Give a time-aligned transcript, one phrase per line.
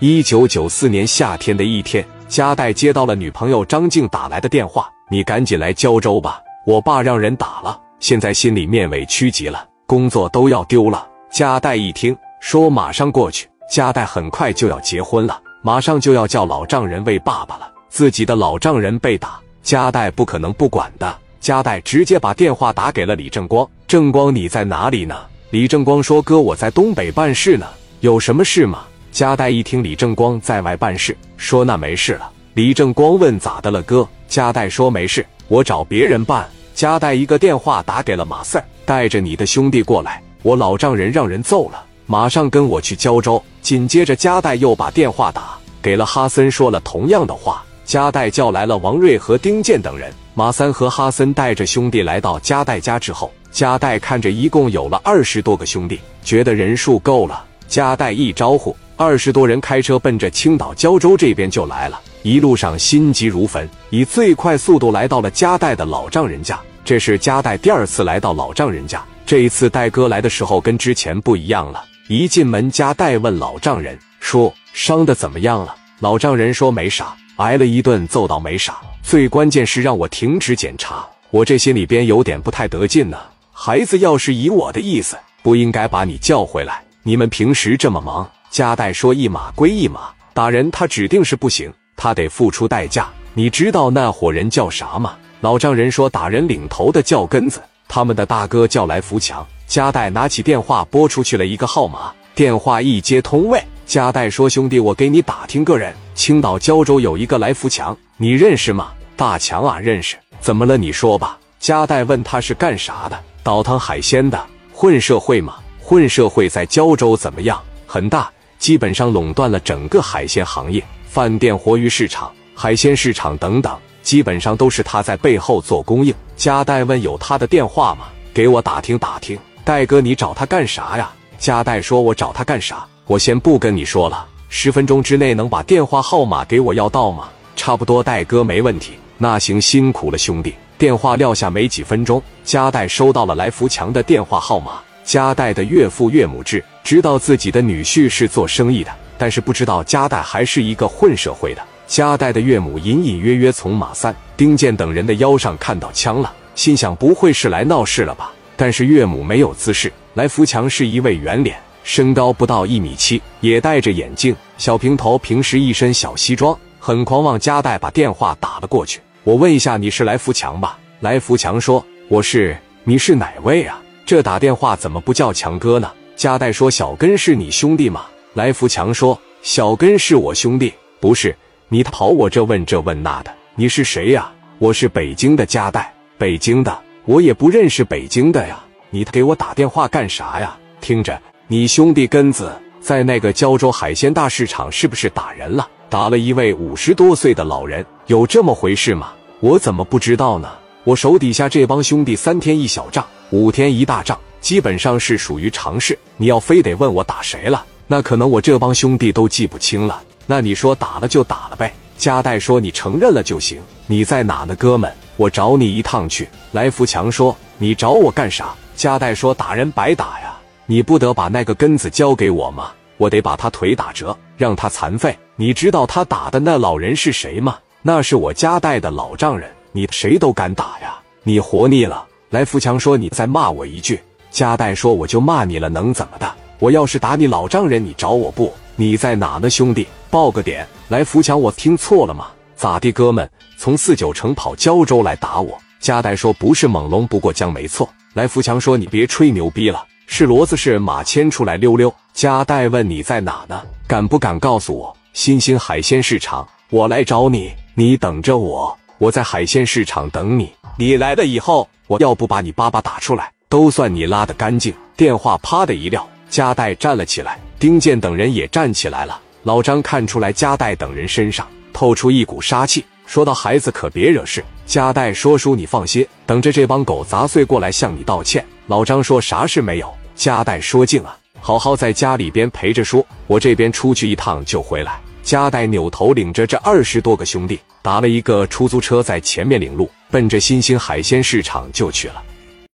[0.00, 17.68] 一九九四年夏天的一天，加代接到了女朋友张静打来的电话：“你赶紧来胶州吧，我爸让人打了，现在心里面委屈极了，工作都要丢了。”加代一听，说：“马上过去。”加代很快就要结婚了，马上就要叫老丈人为爸爸了。
[17.88, 21.12] 自己的老丈人被打，加代不可能不管的。
[21.40, 25.16] 加代直接把电话打给了李正光：“正光，你在哪里呢？”
[25.50, 27.66] 李正光说：“哥，我在东北办事呢，
[27.98, 32.30] 有什么事吗？”加代一听李正光在外办事，说那没事了。
[32.54, 34.06] 李正光问咋的了哥？
[34.28, 36.48] 加代说没事，我找别人办。
[36.74, 43.42] 加代一个电话打给了马四儿，带着你的兄弟过来，我老丈人让人揍了，马上跟我去胶州。
[43.62, 47.64] 紧接着加代又把电话打给了哈森，说了同样的话。
[47.84, 57.44] 加代叫来了王瑞和丁健等人，马三和哈森带着兄弟来到加代家之后，加代看着一共有了二十多个兄弟，觉得人数够了。
[57.66, 58.76] 加代一招呼。
[58.98, 66.58] 二十多人开车奔着青岛胶州这边就来了，一路上心急如焚，以最快速度来到了加代的老丈人家。
[66.84, 71.84] 这是加代第二次来到老丈人家，这一次戴哥来的时候跟之前不一样了。
[72.08, 83.16] 一进门，加代问老丈人说：“伤的怎么样了？”老丈人说：“没啥，挨了一顿揍倒没啥，最关键是让我停止检查，我这心里边有点不太得劲呢。
[83.52, 86.82] 孩子要是以我的意思，不应该把你叫回来。
[87.04, 93.08] 你们平时这么忙。”加代说：“一码归一码，打人他指定是不行，他得付出代价。
[93.34, 110.16] 你知道那伙人叫啥吗？”老丈人说：“打人领头的叫根子，他们的大哥叫来福强。”加代拿起电话拨出去了一个号码，电话一接通，喂，加代说：“兄弟，我给你打听个人，青岛胶州有一个来福强，你认识吗？”大强啊，认识。
[110.40, 110.76] 怎么了？
[110.76, 111.38] 你说吧。
[111.60, 114.40] 加代问他是干啥的，倒腾海鲜的，
[114.72, 115.56] 混社会吗。
[115.80, 117.60] 混社会在胶州怎么样？
[117.86, 118.30] 很大。
[118.68, 126.14] 基本上垄断了整个海鲜行业，饭店、活鱼市场、海鲜市场等等，基本上都是他在背后做供应。
[126.36, 128.08] 加代问有他的电话吗？
[128.34, 129.38] 给我打听打听。
[129.64, 131.10] 戴哥，你找他干啥呀？
[131.38, 132.86] 加代说：“我找他干啥？
[133.06, 134.26] 我先不跟你说了。
[134.50, 137.30] 十分钟之内能把电话号码给我要到吗？
[137.56, 138.92] 差不多，戴哥没问题。
[139.16, 140.54] 那行，辛苦了，兄弟。
[140.76, 144.72] 电话撂下没几分钟，加代收到了来福强的电话号码。
[145.04, 151.60] 加代的岳父岳母知知道自己的女婿是做生意的，但是不知道加代还是一个混社会的。
[151.86, 158.32] 加代的岳母隐隐约约从马三、丁健等人的腰上看到枪了，心想不会是来闹事了吧？
[158.56, 159.92] 但是岳母没有姿势。
[160.14, 167.38] 来福强是一位圆脸，身高不到一米七，也戴着眼镜，小平头，平时一身小西装，很狂妄。
[167.38, 170.78] 加代把电话打了过去，我问一下，你是来福强吧？
[171.00, 173.78] 来福强说：“我是。”你是哪位啊？
[174.06, 175.92] 这打电话怎么不叫强哥呢？
[176.18, 181.34] 加代说：“小根是你兄弟吗？”来福强说：“小根是我兄弟，不是
[181.68, 188.58] 你跑我这问这问那的，你是谁呀？”我是北京的加代，北京的，我也不认识北京的呀。
[188.90, 190.58] 你给我打电话干啥呀？
[190.80, 195.68] 听着，你兄弟根子在那个胶州海鲜大市场是不是打人了？
[195.88, 199.12] 打了一位五十多岁的老人，有这么回事吗？
[199.38, 200.50] 我怎么不知道呢？
[200.82, 203.06] 我手底下这帮兄弟三天一小仗。
[203.30, 205.98] 五天一大仗，基本上是属于常事。
[206.16, 210.02] 你要非得问我打谁了，那可能我这帮兄弟都记不清了。
[210.26, 211.72] 那你说打了就打了呗。
[211.96, 213.60] 加代说：“你承认了就行。
[213.88, 214.92] 你在哪呢，哥们？
[215.16, 222.70] 我找你一趟去。”来福强说：“你找我干啥？”加代说：“打人白打呀，你不得把那个根子交给我吗？
[222.98, 225.18] 我得把他腿打折，让他残废。
[225.34, 227.58] 你知道他打的那老人是谁吗？
[227.82, 229.50] 那是我加代的老丈人。
[229.72, 230.96] 你谁都敢打呀？
[231.24, 233.98] 你活腻了。”来福强说：“你再骂我一句。”
[234.30, 236.30] 加代说：“我就骂你了，能怎么的？
[236.58, 238.52] 我要是打你老丈人，你找我不？
[238.76, 239.86] 你在哪呢，兄弟？
[240.10, 242.28] 报个点。”来福强，我听错了吗？
[242.54, 243.28] 咋地，哥们？
[243.56, 245.58] 从四九城跑胶州来打我？
[245.80, 253.62] 加代说：“不是猛龙不过江，没错。”来福强说：“你别吹牛逼了，是骡子是马牵出来溜溜。”加代问：“你在哪呢？
[253.86, 260.52] 敢不敢告诉我？”新兴海鲜市场，我来找你，你等着我，我在海鲜市场等你。
[260.76, 261.68] 你来了以后。
[261.88, 264.74] 我要不把你爸爸打出来，都算你拉的干净。
[264.96, 269.20] 电话啪的一撂，加代站了起来，丁健等人也站起来了。
[269.44, 292.22] 老张看出来加代等人身上透出一股杀气，说道：“孩子可别惹事。”加代说：“叔，你放心，等着这帮狗杂碎过来向你道歉。”老张说：“啥事没有。”加代说：“静啊，好好在家里边陪着叔，我这边出去一趟就回来。”加代扭头领着这二十多个兄弟，打了一个出租车在前面领路，奔着新兴海鲜市场就去了。